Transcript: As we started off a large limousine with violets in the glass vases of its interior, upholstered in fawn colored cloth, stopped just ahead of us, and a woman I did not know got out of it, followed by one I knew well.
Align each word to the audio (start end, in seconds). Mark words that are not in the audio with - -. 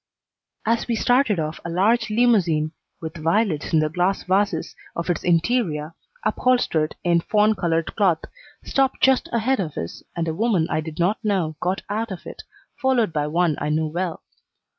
As 0.65 0.87
we 0.87 0.95
started 0.95 1.39
off 1.39 1.59
a 1.63 1.69
large 1.69 2.09
limousine 2.09 2.71
with 3.01 3.17
violets 3.21 3.71
in 3.71 3.77
the 3.81 3.89
glass 3.89 4.23
vases 4.23 4.75
of 4.95 5.11
its 5.11 5.23
interior, 5.23 5.93
upholstered 6.25 6.95
in 7.03 7.19
fawn 7.21 7.53
colored 7.53 7.95
cloth, 7.95 8.21
stopped 8.65 8.99
just 8.99 9.29
ahead 9.31 9.59
of 9.59 9.77
us, 9.77 10.01
and 10.15 10.27
a 10.27 10.33
woman 10.33 10.65
I 10.71 10.81
did 10.81 10.97
not 10.97 11.23
know 11.23 11.55
got 11.61 11.83
out 11.87 12.09
of 12.11 12.25
it, 12.25 12.41
followed 12.81 13.13
by 13.13 13.27
one 13.27 13.57
I 13.61 13.69
knew 13.69 13.85
well. 13.89 14.23